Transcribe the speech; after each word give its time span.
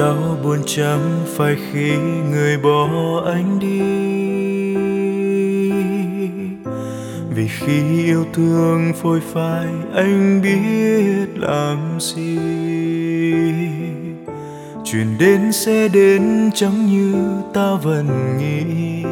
đau 0.00 0.38
buồn 0.42 0.58
chẳng 0.66 1.20
phải 1.36 1.56
khi 1.72 1.96
người 2.30 2.58
bỏ 2.58 2.88
anh 3.26 3.58
đi. 3.58 3.80
Vì 7.34 7.48
khi 7.48 8.04
yêu 8.04 8.24
thương 8.34 8.92
phôi 9.02 9.20
phai, 9.20 9.66
anh 9.94 10.42
biết 10.42 11.40
làm 11.40 11.98
gì. 12.00 12.38
Chuyện 14.84 15.18
đến 15.18 15.52
sẽ 15.52 15.88
đến, 15.88 16.50
chẳng 16.54 16.86
như 16.86 17.14
ta 17.54 17.74
vẫn 17.82 18.38
nghĩ. 18.38 19.02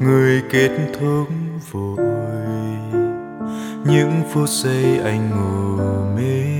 Người 0.00 0.42
kết 0.50 0.70
thúc 1.00 1.28
vội, 1.70 2.06
những 3.84 4.12
phút 4.32 4.48
giây 4.48 4.98
anh 5.04 5.30
ngủ 5.30 5.84
mê. 6.16 6.57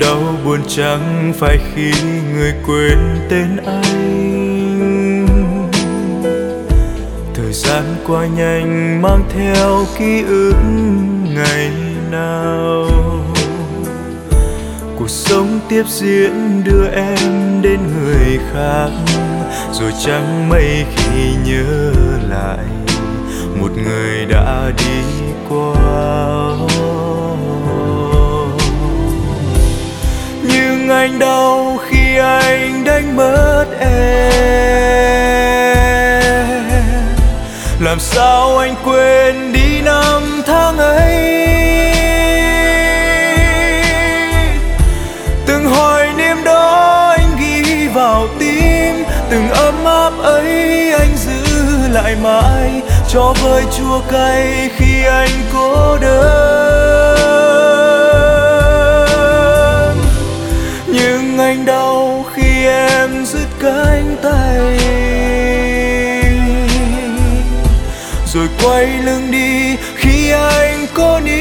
Đau 0.00 0.22
buồn 0.44 0.60
chẳng 0.68 1.32
phải 1.38 1.58
khi 1.74 1.92
người 2.34 2.54
quên 2.66 2.98
tên 3.28 3.56
anh. 3.66 5.26
Thời 7.34 7.52
gian 7.52 7.84
qua 8.06 8.26
nhanh 8.26 9.02
mang 9.02 9.22
theo 9.34 9.86
ký 9.98 10.22
ức 10.22 10.54
ngày 11.34 11.70
nào. 12.10 12.86
Cuộc 14.98 15.10
sống 15.10 15.60
tiếp 15.68 15.84
diễn 15.88 16.64
đưa 16.64 16.88
em 16.88 17.62
đến 17.62 17.78
người 17.94 18.38
khác, 18.52 18.88
rồi 19.72 19.92
chẳng 20.04 20.48
mấy 20.48 20.84
khi 20.96 21.34
nhớ 21.44 21.92
lại 22.28 22.64
một 23.60 23.70
người 23.84 24.26
đã 24.26 24.72
đi 24.78 25.02
qua. 25.48 26.87
Nhưng 30.88 30.96
anh 30.96 31.18
đau 31.18 31.78
khi 31.88 32.16
anh 32.18 32.84
đánh 32.84 33.16
mất 33.16 33.64
em? 33.80 33.88
Làm 37.80 38.00
sao 38.00 38.58
anh 38.58 38.74
quên 38.84 39.52
đi 39.52 39.80
năm 39.80 40.42
tháng 40.46 40.78
ấy? 40.78 41.46
Từng 45.46 45.64
hoài 45.64 46.12
niệm 46.16 46.36
đó 46.44 47.14
anh 47.18 47.36
ghi 47.40 47.88
vào 47.88 48.28
tim, 48.38 49.04
từng 49.30 49.48
ấm 49.50 49.84
áp 49.84 50.12
ấy 50.22 50.92
anh 50.92 51.16
giữ 51.16 51.42
lại 51.92 52.16
mãi 52.22 52.82
cho 53.08 53.34
vơi 53.42 53.64
chua 53.78 54.00
cay 54.10 54.70
khi 54.76 55.04
anh 55.04 55.30
cô 55.52 55.96
đơn. 56.00 57.07
Anh 61.48 61.64
đau 61.64 62.24
khi 62.34 62.66
em 62.66 63.24
dứt 63.26 63.46
cánh 63.60 64.16
tay. 64.22 64.78
Rồi 68.26 68.48
quay 68.62 68.86
lưng 68.86 69.30
đi 69.30 69.76
khi 69.96 70.30
anh 70.30 70.86
có 70.94 71.20
níu. 71.24 71.34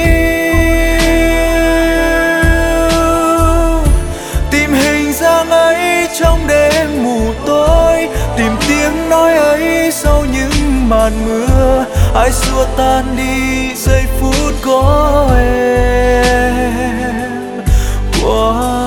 Tìm 4.52 4.74
hình 4.74 5.14
dáng 5.14 5.50
ấy 5.50 6.08
trong 6.20 6.48
đêm 6.48 7.04
mù 7.04 7.34
tối. 7.46 8.08
Tìm 8.38 8.52
tiếng 8.68 9.10
nói 9.10 9.34
ấy 9.34 9.92
sau 9.92 10.26
những 10.34 10.90
màn 10.90 11.26
mưa. 11.26 11.86
Ai 12.16 12.32
xua 12.32 12.66
tan 12.78 13.06
đi 13.18 13.76
giây 13.76 14.04
phút 14.20 14.54
có 14.66 15.30
em. 15.38 16.68
Qua 18.24 18.87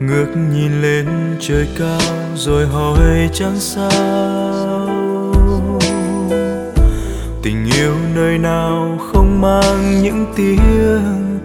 ngước 0.00 0.36
nhìn 0.52 0.82
lên 0.82 1.36
trời 1.40 1.68
cao 1.78 2.00
rồi 2.34 2.66
hỏi 2.66 3.28
chẳng 3.32 3.56
sao. 3.58 4.88
Tình 7.42 7.66
yêu 7.76 7.94
nơi 8.14 8.38
nào 8.38 8.98
không 9.12 9.40
mang 9.40 10.02
những 10.02 10.26
tiếng 10.36 10.58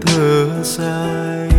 thở 0.01 0.63
dài. 0.63 1.49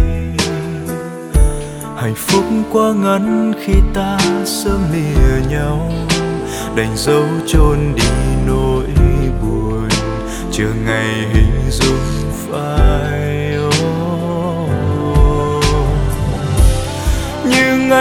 Hạnh 1.97 2.15
phúc 2.17 2.45
quá 2.73 2.93
ngắn 2.93 3.53
khi 3.65 3.75
ta 3.95 4.19
sớm 4.45 4.81
lìa 4.93 5.51
nhau, 5.51 5.93
đành 6.77 6.97
dấu 6.97 7.25
chôn 7.47 7.79
đi 7.97 8.09
nỗi 8.47 8.87
buồn, 9.43 9.89
chờ 10.53 10.69
ngày 10.87 11.15
hình 11.33 11.71
dung 11.71 12.31
phai. 12.51 12.94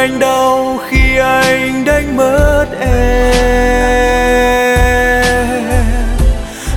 Anh 0.03 0.19
đau 0.19 0.79
khi 0.89 1.17
anh 1.17 1.85
đánh 1.85 2.17
mất 2.17 2.65
em. 2.79 3.63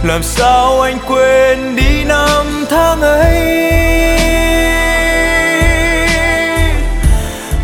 Làm 0.04 0.22
sao 0.22 0.80
anh 0.80 0.98
quên 1.08 1.76
đi 1.76 2.04
năm 2.04 2.64
tháng 2.70 3.00
ấy? 3.00 3.70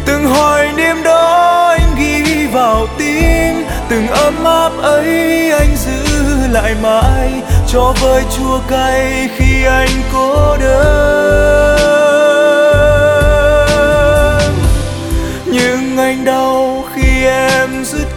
Từng 0.07 0.27
hoài 0.27 0.69
đêm 0.77 1.03
đó 1.03 1.67
anh 1.79 1.95
ghi 1.99 2.47
vào 2.47 2.87
tim. 2.99 3.65
Từng 3.89 4.07
ấm 4.07 4.45
áp 4.45 4.73
ấy 4.83 5.51
anh 5.51 5.77
giữ 5.77 6.03
lại 6.51 6.75
mãi. 6.83 7.31
Cho 7.69 7.95
vơi 8.01 8.23
chua 8.37 8.61
cay 8.69 9.29
khi 9.37 9.65
anh 9.65 10.03
cô 10.13 10.57
đơn 10.61 12.22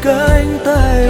cánh 0.06 0.60
tay. 0.66 1.08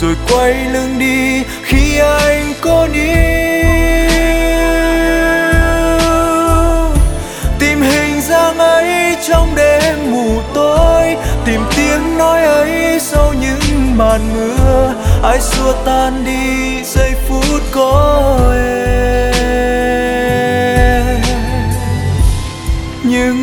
Rồi 0.00 0.14
quay 0.30 0.54
lưng 0.72 0.98
đi 0.98 1.42
khi 1.64 1.98
anh 1.98 2.52
có 2.60 2.88
níu. 2.92 3.20
Tìm 7.58 7.82
hình 7.82 8.20
dáng 8.20 8.58
ấy 8.58 9.16
trong 9.28 9.54
đêm 9.56 10.12
mù 10.12 10.40
tối. 10.54 11.16
Tìm 11.44 11.60
tiếng 11.76 12.18
nói 12.18 12.44
ấy 12.44 13.00
sau 13.00 13.34
những 13.40 13.96
màn 13.96 14.20
mưa. 14.34 14.94
Ai 15.22 15.40
xua 15.40 15.72
tan 15.84 16.24
đi 16.24 16.84
giây 16.84 17.12
phút 17.28 17.62
có 17.72 18.38
em? 18.54 19.29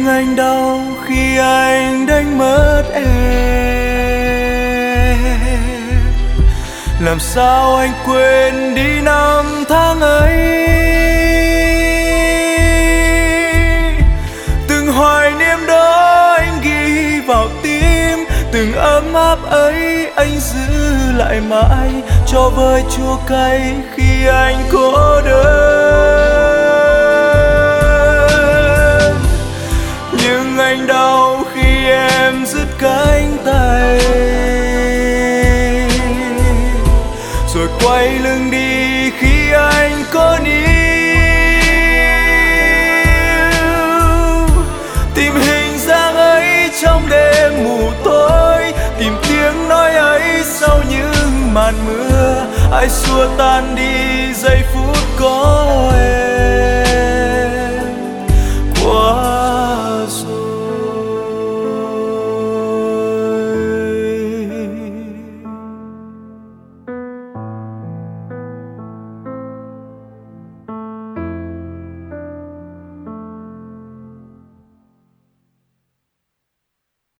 Anh 0.07 0.35
đau 0.35 0.81
khi 1.07 1.37
anh 1.37 2.05
đánh 2.05 2.37
mất 2.37 2.83
em. 2.93 3.07
Làm 6.99 7.19
sao 7.19 7.75
anh 7.75 7.91
quên 8.05 8.75
đi 8.75 9.01
năm 9.01 9.63
tháng 9.69 9.99
ấy? 10.01 10.67
Từng 14.67 14.87
hoài 14.87 15.31
niệm 15.31 15.59
đó 15.67 16.33
anh 16.37 16.59
ghi 16.63 17.19
vào 17.27 17.47
tim. 17.63 18.25
Từng 18.51 18.73
ấm 18.73 19.13
áp 19.13 19.37
ấy 19.49 20.07
anh 20.15 20.39
giữ 20.39 21.11
lại 21.15 21.41
mãi 21.41 21.89
cho 22.27 22.49
vơi 22.49 22.83
chua 22.97 23.17
cay 23.27 23.75
khi 23.95 24.27
anh 24.27 24.55
cô 24.71 25.21
đơn 25.25 26.36
rồi 37.57 37.67
quay 37.83 38.19
lưng 38.19 38.51
đi 38.51 39.11
khi 39.19 39.51
anh 39.51 40.03
có 40.13 40.39
níu. 40.43 40.67
Tìm 45.15 45.33
hình 45.33 45.77
dáng 45.77 46.15
ấy 46.15 46.69
trong 46.81 47.09
đêm 47.09 47.63
mù 47.63 47.91
tối, 48.03 48.73
tìm 48.99 49.13
tiếng 49.29 49.69
nói 49.69 49.91
ấy 49.91 50.43
sau 50.43 50.79
những 50.89 51.53
màn 51.53 51.73
mưa. 51.85 52.45
Ai 52.71 52.89
xua 52.89 53.27
tan 53.37 53.75
đi 53.75 54.33
giây 54.33 54.61
phút 54.73 54.97
có 55.19 55.91
em? 55.95 56.36